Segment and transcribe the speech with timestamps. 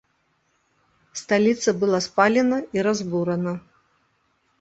[1.19, 3.53] Сталіца была спалена і разбурана.